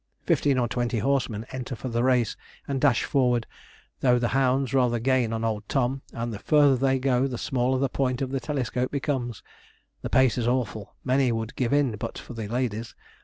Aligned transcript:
Fifteen 0.25 0.57
or 0.57 0.67
twenty 0.67 0.97
horsemen 0.97 1.45
enter 1.51 1.75
for 1.75 1.87
the 1.87 2.01
race, 2.03 2.35
and 2.67 2.81
dash 2.81 3.03
forward, 3.03 3.45
though 3.99 4.17
the 4.17 4.29
hounds 4.29 4.73
rather 4.73 4.97
gain 4.97 5.31
on 5.31 5.43
old 5.43 5.69
Tom, 5.69 6.01
and 6.11 6.33
the 6.33 6.39
further 6.39 6.75
they 6.75 6.97
go 6.97 7.27
the 7.27 7.37
smaller 7.37 7.77
the 7.77 7.87
point 7.87 8.19
of 8.19 8.31
the 8.31 8.39
telescope 8.39 8.89
becomes. 8.89 9.43
The 10.01 10.09
pace 10.09 10.39
is 10.39 10.47
awful; 10.47 10.95
many 11.03 11.31
would 11.31 11.55
give 11.55 11.71
in 11.71 11.97
but 11.97 12.17
for 12.17 12.33
the 12.33 12.47
ladies. 12.47 12.95